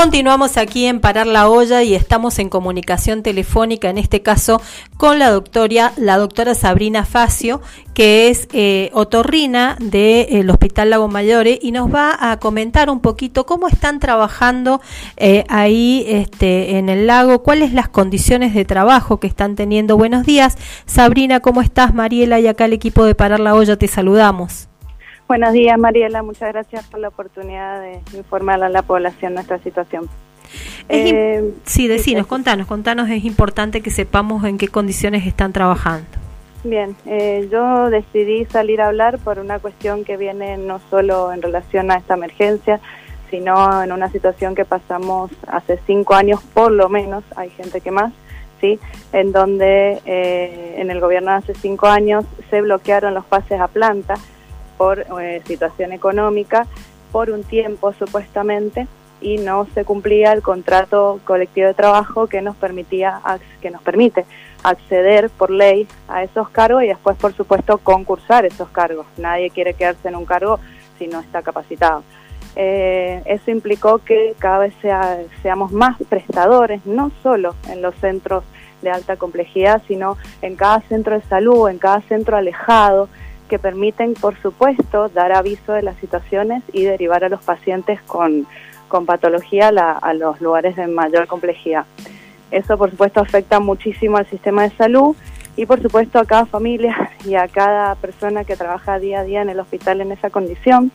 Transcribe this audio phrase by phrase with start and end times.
[0.00, 4.62] Continuamos aquí en Parar la Olla y estamos en comunicación telefónica, en este caso
[4.96, 7.60] con la doctora, la doctora Sabrina Facio,
[7.92, 13.44] que es eh, otorrina del Hospital Lago Mayore y nos va a comentar un poquito
[13.44, 14.80] cómo están trabajando
[15.18, 19.98] eh, ahí este, en el lago, cuáles las condiciones de trabajo que están teniendo.
[19.98, 21.92] Buenos días, Sabrina, ¿cómo estás?
[21.92, 24.69] Mariela y acá el equipo de Parar la Olla te saludamos.
[25.30, 26.24] Buenos días, Mariela.
[26.24, 30.08] Muchas gracias por la oportunidad de informar a la población nuestra situación.
[30.88, 36.08] Eh, sí, decinos, contanos, contanos, es importante que sepamos en qué condiciones están trabajando.
[36.64, 41.42] Bien, eh, yo decidí salir a hablar por una cuestión que viene no solo en
[41.42, 42.80] relación a esta emergencia,
[43.30, 47.92] sino en una situación que pasamos hace cinco años por lo menos, hay gente que
[47.92, 48.12] más,
[48.60, 48.80] ¿sí?
[49.12, 53.68] en donde eh, en el gobierno de hace cinco años se bloquearon los pases a
[53.68, 54.16] planta
[54.80, 56.66] por eh, situación económica
[57.12, 58.86] por un tiempo supuestamente
[59.20, 63.20] y no se cumplía el contrato colectivo de trabajo que nos permitía
[63.60, 64.24] que nos permite
[64.62, 69.04] acceder por ley a esos cargos y después por supuesto concursar esos cargos.
[69.18, 70.58] Nadie quiere quedarse en un cargo
[70.98, 72.02] si no está capacitado.
[72.56, 74.72] Eh, eso implicó que cada vez
[75.42, 78.44] seamos más prestadores no solo en los centros
[78.80, 83.10] de alta complejidad sino en cada centro de salud en cada centro alejado
[83.50, 88.46] que permiten, por supuesto, dar aviso de las situaciones y derivar a los pacientes con,
[88.86, 91.84] con patología a los lugares de mayor complejidad.
[92.52, 95.16] Eso, por supuesto, afecta muchísimo al sistema de salud
[95.56, 99.42] y, por supuesto, a cada familia y a cada persona que trabaja día a día
[99.42, 100.92] en el hospital en esa condición,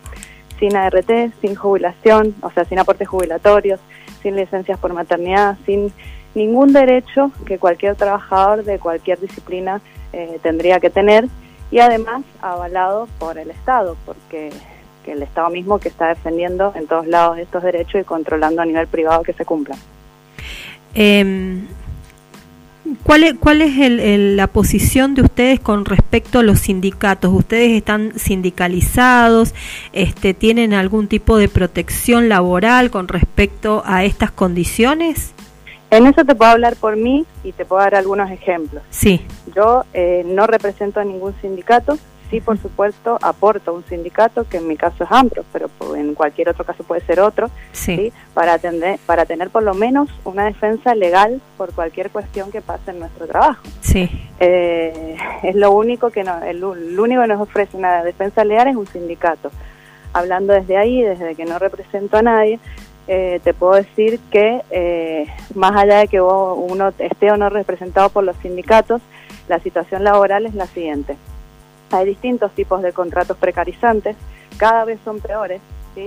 [0.57, 1.11] sin ART,
[1.41, 3.81] sin jubilación, o sea, sin aportes jubilatorios,
[4.23, 5.91] sin licencias por maternidad, sin
[6.35, 9.81] ningún derecho que cualquier trabajador de cualquier disciplina
[10.13, 11.27] eh, tendría que tener
[11.71, 14.51] y además avalado por el Estado, porque
[15.05, 18.87] el Estado mismo que está defendiendo en todos lados estos derechos y controlando a nivel
[18.87, 19.77] privado que se cumplan.
[20.93, 21.67] Em,
[23.03, 23.75] ¿Cuál es, cuál es
[24.35, 27.33] la posición de ustedes con respecto a los sindicatos?
[27.33, 29.55] ¿Ustedes están sindicalizados?
[29.91, 35.33] Este, ¿Tienen algún tipo de protección laboral con respecto a estas condiciones?
[35.95, 38.83] En eso te puedo hablar por mí y te puedo dar algunos ejemplos.
[38.89, 39.25] Sí.
[39.55, 41.97] Yo eh, no represento a ningún sindicato,
[42.29, 46.13] sí, por supuesto, aporto a un sindicato, que en mi caso es AMPRO, pero en
[46.15, 48.11] cualquier otro caso puede ser otro, sí.
[48.33, 52.91] Para, atender, para tener por lo menos una defensa legal por cualquier cuestión que pase
[52.91, 53.63] en nuestro trabajo.
[53.81, 54.09] Sí.
[54.39, 58.67] Eh, es lo único que no, el, el único que nos ofrece una defensa legal
[58.67, 59.49] es un sindicato.
[60.11, 62.59] Hablando desde ahí, desde que no represento a nadie,
[63.07, 68.09] eh, te puedo decir que eh, más allá de que uno esté o no representado
[68.09, 69.01] por los sindicatos,
[69.47, 71.15] la situación laboral es la siguiente.
[71.91, 74.15] Hay distintos tipos de contratos precarizantes,
[74.57, 75.61] cada vez son peores.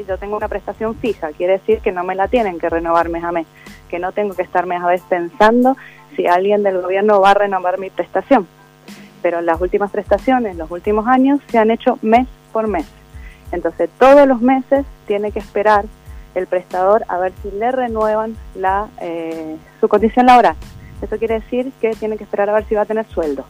[0.06, 3.24] Yo tengo una prestación fija, quiere decir que no me la tienen que renovar mes
[3.24, 3.46] a mes,
[3.88, 5.76] que no tengo que estar mes a vez pensando
[6.14, 8.46] si alguien del gobierno va a renovar mi prestación.
[9.22, 12.86] Pero las últimas prestaciones, los últimos años, se han hecho mes por mes.
[13.50, 15.86] Entonces todos los meses tiene que esperar
[16.34, 20.56] el prestador a ver si le renuevan la, eh, su condición laboral.
[21.02, 23.44] Eso quiere decir que tiene que esperar a ver si va a tener sueldo.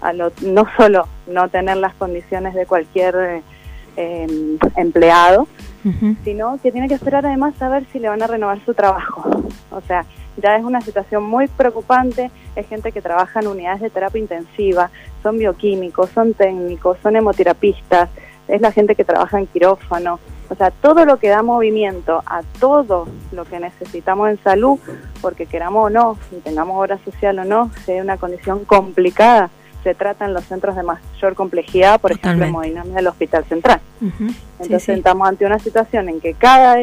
[0.00, 3.42] A no solo no tener las condiciones de cualquier eh,
[3.96, 5.46] em, empleado,
[6.24, 9.22] sino que tiene que esperar además a ver si le van a renovar su trabajo.
[9.70, 10.04] O sea,
[10.36, 12.30] ya es una situación muy preocupante.
[12.56, 14.90] Es gente que trabaja en unidades de terapia intensiva,
[15.22, 18.10] son bioquímicos, son técnicos, son hemoterapistas,
[18.48, 20.18] es la gente que trabaja en quirófano,
[20.52, 24.78] o sea, todo lo que da movimiento a todo lo que necesitamos en salud,
[25.22, 29.48] porque queramos o no, si tengamos obra social o no, si hay una condición complicada,
[29.82, 33.80] se trata en los centros de mayor complejidad, por ejemplo, en hemodinamia del Hospital Central.
[34.60, 36.76] Entonces estamos ante una situación en que cada,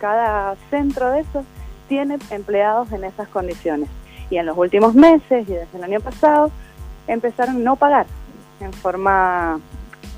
[0.00, 1.44] cada centro de esos
[1.88, 3.88] tiene empleados en esas condiciones.
[4.30, 6.50] Y en los últimos meses y desde el año pasado
[7.06, 8.06] empezaron a no pagar
[8.60, 9.60] en forma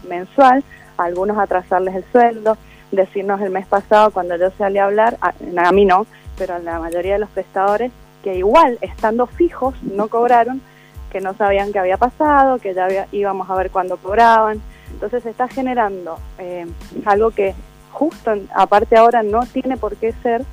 [0.09, 0.65] mensual,
[0.97, 2.57] algunos atrasarles el sueldo,
[2.95, 6.07] decirnos el mes pasado cuando yo salí a hablar, a, mí no,
[6.37, 7.93] pero a la mayoría de los prestadores,
[8.23, 10.61] que igual estando fijos no cobraron,
[11.11, 14.61] que no sabían qué había pasado, que ya íbamos a ver cuándo cobraban.
[14.93, 16.67] Entonces se está generando eh,
[17.05, 17.55] algo que
[17.93, 20.45] justo, aparte ahora, no tiene por qué ser,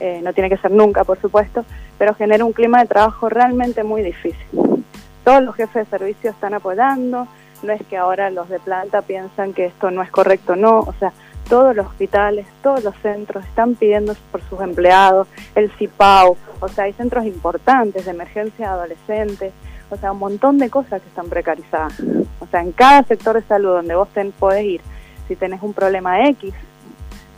[0.00, 1.64] eh, no tiene que ser nunca, por supuesto,
[1.98, 4.84] pero genera un clima de trabajo realmente muy difícil.
[5.24, 7.26] Todos los jefes de servicio están apoyando,
[7.62, 10.94] no es que ahora los de planta piensan que esto no es correcto, no, o
[10.98, 11.12] sea,
[11.44, 16.84] todos los hospitales, todos los centros están pidiendo por sus empleados, el CIPAU, o sea,
[16.84, 19.52] hay centros importantes de emergencia de adolescentes,
[19.90, 22.00] o sea, un montón de cosas que están precarizadas.
[22.40, 24.80] O sea, en cada sector de salud donde vos ten, podés ir,
[25.28, 26.52] si tenés un problema X,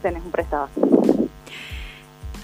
[0.02, 0.68] tenés un prestador.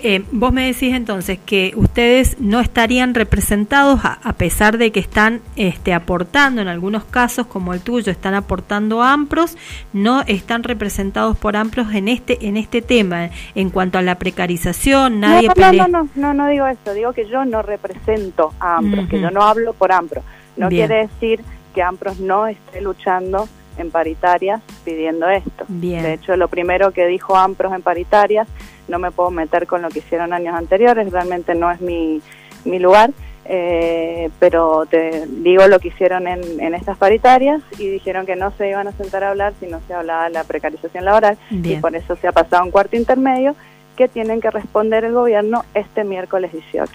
[0.04, 5.40] Eh, vos me decís entonces que ustedes no estarían representados a, pesar de que están
[5.56, 9.56] este, aportando en algunos casos como el tuyo están aportando AMPROS
[9.93, 15.20] no están representados por AMPROS en este en este tema en cuanto a la precarización
[15.20, 19.08] nadie no no, no no no digo eso digo que yo no represento a AMPROS
[19.08, 20.25] que yo no hablo por AMPROS.
[20.56, 21.43] No quiere decir
[21.75, 25.64] que AMPROS no esté luchando en paritarias pidiendo esto.
[25.69, 28.48] De hecho, lo primero que dijo AMPROS en paritarias,
[28.88, 32.20] no me puedo meter con lo que hicieron años anteriores, realmente no es mi,
[32.64, 33.10] mi lugar,
[33.44, 38.52] eh, pero te digo lo que hicieron en, en, estas paritarias y dijeron que no
[38.52, 41.75] se iban a sentar a hablar si no se hablaba de la precarización laboral y
[41.76, 43.56] por eso se ha pasado un cuarto intermedio
[43.96, 46.92] que tienen que responder el gobierno este miércoles 18.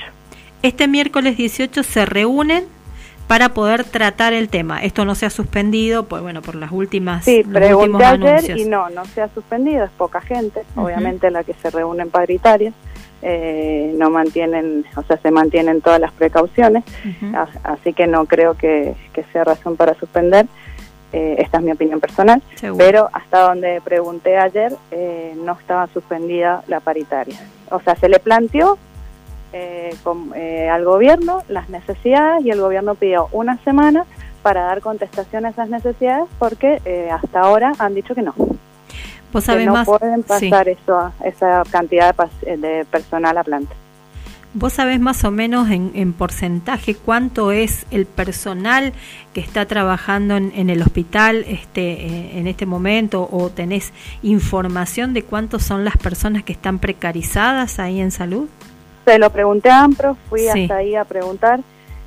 [0.64, 2.64] Este miércoles 18 se reúnen
[3.28, 4.82] para poder tratar el tema.
[4.82, 7.26] Esto no se ha suspendido, pues bueno, por las últimas.
[7.26, 11.54] Sí, pregunté ayer y no, no se ha suspendido, es poca gente, obviamente la que
[11.54, 12.74] se reúne en paritarias.
[13.24, 16.84] Eh, no mantienen, o sea, se mantienen todas las precauciones,
[17.64, 18.96] así que no creo que,
[19.34, 20.48] sea razón para suspender.
[21.14, 22.44] Eh, esta es mi opinión personal,
[22.78, 27.40] pero hasta donde pregunté ayer eh, no estaba suspendida la paritaria.
[27.72, 28.78] O sea, se le planteó
[29.54, 34.06] eh, con, eh, al gobierno las necesidades y el gobierno pidió una semana
[34.42, 38.34] para dar contestación a esas necesidades porque eh, hasta ahora han dicho que no.
[39.32, 39.88] ¿Vos sabés no más?
[39.88, 43.74] pueden pasar eso, esa cantidad de, personal a planta.
[44.54, 48.94] ¿Vos sabés más o menos en, porcentaje cuánto es el personal
[49.34, 55.64] que está trabajando en, el hospital este, en este momento o tenés información de cuántos
[55.64, 58.48] son las personas que están precarizadas ahí en salud?
[59.08, 61.62] Se lo pregunté a AMPRO, fui hasta ahí a preguntar.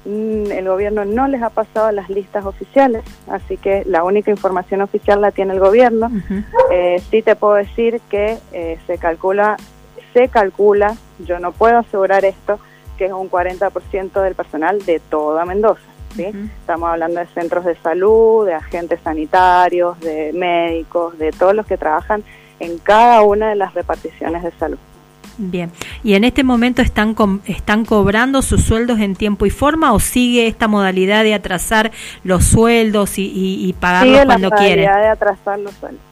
[0.04, 4.82] Mm, el gobierno no les ha pasado las listas oficiales, así que la única información
[4.82, 6.10] oficial la tiene el gobierno.
[6.70, 9.56] Eh, sí te puedo decir que eh, se calcula,
[10.12, 12.60] se calcula, yo no puedo asegurar esto,
[12.98, 15.80] que es un 40% del personal de toda Mendoza.
[16.14, 16.26] ¿sí?
[16.60, 21.78] Estamos hablando de centros de salud, de agentes sanitarios, de médicos, de todos los que
[21.78, 22.22] trabajan
[22.58, 24.78] en cada una de las reparticiones de salud.
[25.42, 25.72] Bien,
[26.04, 27.16] ¿y en este momento están,
[27.46, 31.92] están cobrando sus sueldos en tiempo y forma o sigue esta modalidad de atrasar
[32.24, 34.74] los sueldos y, y, pagarlos cuando quieren?
[34.74, 36.02] Sigue la modalidad de atrasar los sueldos.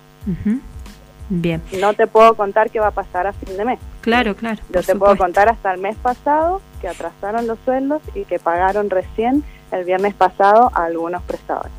[1.28, 1.62] Bien.
[1.78, 3.78] No te puedo contar qué va a pasar a fin de mes.
[4.00, 4.62] Claro, claro.
[4.72, 8.88] Yo te puedo contar hasta el mes pasado que atrasaron los sueldos y que pagaron
[8.88, 11.77] recién el viernes pasado a algunos prestadores.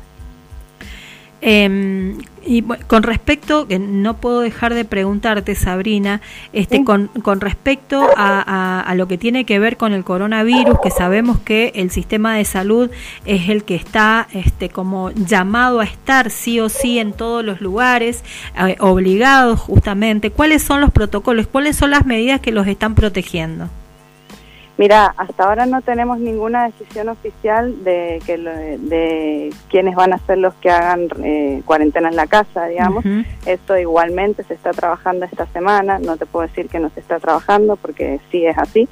[1.42, 6.20] Eh, y con respecto, que no puedo dejar de preguntarte, Sabrina,
[6.52, 10.90] este, con, con respecto a, a, lo que tiene que ver con el coronavirus, que
[10.90, 12.90] sabemos que el sistema de salud
[13.26, 17.60] es el que está este, como llamado a estar sí o sí en todos los
[17.60, 18.24] lugares,
[18.56, 21.46] eh, obligados justamente, ¿cuáles son los protocolos?
[21.46, 23.68] ¿Cuáles son las medidas que los están protegiendo?
[24.78, 30.38] Mira, hasta ahora no tenemos ninguna decisión oficial de que de quiénes van a ser
[30.38, 33.04] los que hagan eh, cuarentena en la casa, digamos.
[33.44, 35.98] Esto igualmente se está trabajando esta semana.
[35.98, 38.88] No te puedo decir que no se está trabajando porque sí es así.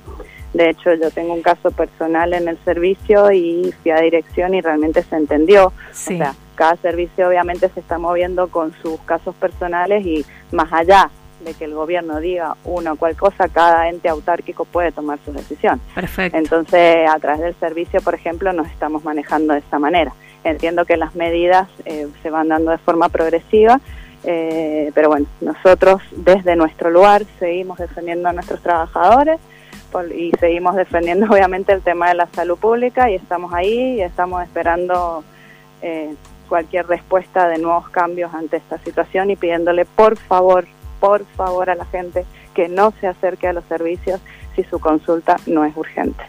[0.53, 4.61] De hecho, yo tengo un caso personal en el servicio y fui a dirección y
[4.61, 5.67] realmente se entendió.
[5.69, 11.11] O sea, cada servicio obviamente se está moviendo con sus casos personales y más allá
[11.41, 15.33] de que el gobierno diga una o cual cosa, cada ente autárquico puede tomar su
[15.33, 15.81] decisión.
[15.95, 16.37] Perfecto.
[16.37, 20.13] Entonces, a través del servicio, por ejemplo, nos estamos manejando de esta manera.
[20.45, 23.81] Entiendo que las medidas eh, se van dando de forma progresiva,
[24.25, 29.39] eh, pero bueno, nosotros desde nuestro lugar seguimos defendiendo a nuestros trabajadores
[30.15, 34.43] y seguimos defendiendo obviamente el tema de la salud pública y estamos ahí y estamos
[34.43, 35.25] esperando
[35.83, 36.15] eh,
[36.49, 40.67] cualquier respuesta de nuevos cambios ante esta situación y pidiéndole por favor
[41.01, 42.25] por favor a la gente
[42.55, 44.21] que no se acerque a los servicios
[44.57, 46.25] si su consulta no es urgente.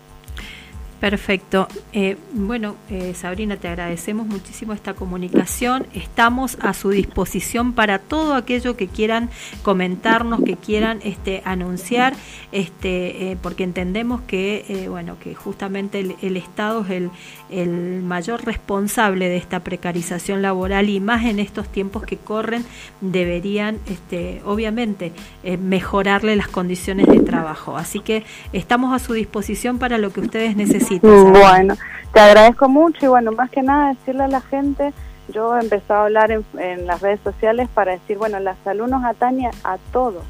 [1.00, 1.70] Perfecto.
[1.94, 5.88] Eh, bueno, eh, Sabrina, te agradecemos muchísimo esta comunicación.
[5.94, 9.30] Estamos a su disposición para todo aquello que quieran
[9.64, 12.16] comentarnos, que quieran este, anunciar,
[12.52, 17.12] este, eh, porque entendemos que, bueno, que justamente el, Estado es el,
[17.50, 22.66] el, mayor responsable de esta precarización laboral y más en estos tiempos que corren
[23.00, 25.14] deberían, este, obviamente,
[25.60, 27.78] mejorarle las condiciones de trabajo.
[27.78, 31.76] Así que estamos a su disposición para lo que ustedes necesiten bueno,
[32.14, 34.94] te agradezco mucho y bueno, más que nada decirle a la gente,
[35.28, 39.04] yo he empezado a hablar en, las redes sociales para decir, bueno, la salud nos
[39.04, 40.24] atañe a todos.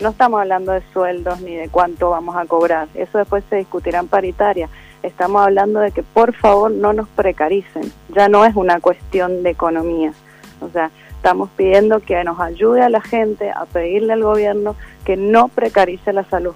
[0.00, 3.98] No estamos hablando de sueldos ni de cuánto vamos a cobrar, eso después se discutirá
[3.98, 4.68] en paritaria.
[5.02, 9.50] Estamos hablando de que por favor no nos precaricen, ya no es una cuestión de
[9.50, 10.12] economía.
[10.60, 15.16] O sea, estamos pidiendo que nos ayude a la gente a pedirle al gobierno que
[15.16, 16.54] no precarice la salud.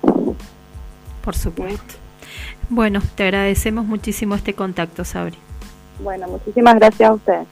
[1.23, 2.00] Por supuesto.
[2.71, 5.37] Bueno, te agradecemos muchísimo este contacto, Sabri.
[6.03, 7.47] Bueno, muchísimas gracias a ustedes.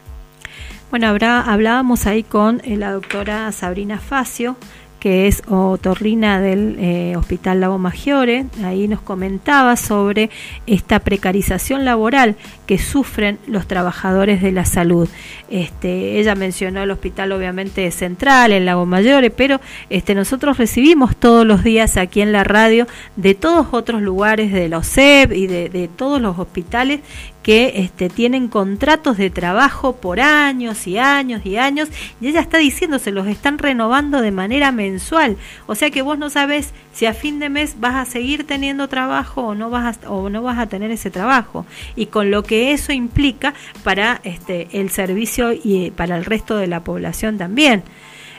[0.90, 4.56] Bueno, habrá, hablábamos ahí con eh, la doctora Sabrina Facio,
[4.98, 10.30] que es otorrina del eh, Hospital Lago Maggiore, ahí nos comentaba sobre
[10.66, 12.36] esta precarización laboral
[12.66, 15.08] que sufren los trabajadores de la salud.
[15.50, 21.46] Este, ella mencionó el hospital obviamente central, en Lago Maggiore, pero este, nosotros recibimos todos
[21.46, 22.86] los días aquí en la radio
[23.16, 27.00] de todos otros lugares, de los CEP y de todos los hospitales
[27.48, 31.88] que este, tienen contratos de trabajo por años y años y años
[32.20, 35.38] y ella está diciendo se los están renovando de manera mensual.
[35.66, 38.86] O sea que vos no sabes si a fin de mes vas a seguir teniendo
[38.88, 41.64] trabajo o no vas a, o no vas a tener ese trabajo.
[41.96, 46.66] Y con lo que eso implica para este el servicio y para el resto de
[46.66, 47.82] la población también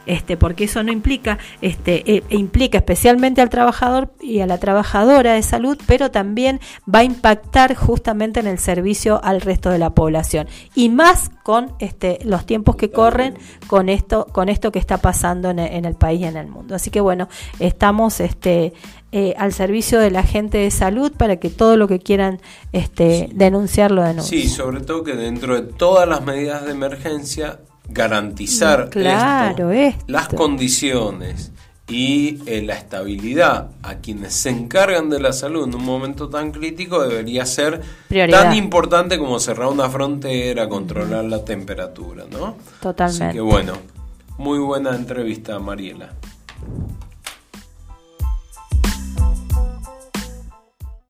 [0.06, 4.58] este, porque eso no implica, este, e, e implica especialmente al trabajador y a la
[4.58, 6.60] trabajadora de salud, pero también
[6.94, 11.74] va a impactar justamente en el servicio al resto de la población y más con
[11.80, 13.36] este, los tiempos que corren
[13.68, 16.76] con esto, con esto que está pasando en el, país y en el mundo.
[16.76, 17.28] Así que bueno,
[17.60, 18.74] estamos este,
[19.12, 22.40] eh, al servicio de la gente de salud para que todo lo que quieran
[22.72, 24.44] este, denunciar lo denuncien.
[24.44, 27.60] Sí, sobre todo que dentro de todas las medidas de emergencia
[27.92, 28.90] garantizar
[30.08, 31.52] las condiciones
[31.88, 36.52] y eh, la estabilidad a quienes se encargan de la salud en un momento tan
[36.52, 42.58] crítico debería ser tan importante como cerrar una frontera, controlar la temperatura, ¿no?
[42.80, 43.26] Totalmente.
[43.26, 43.74] Así que bueno,
[44.38, 46.10] muy buena entrevista, Mariela.